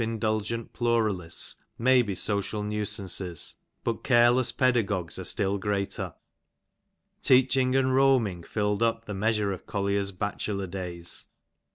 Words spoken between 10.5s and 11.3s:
days.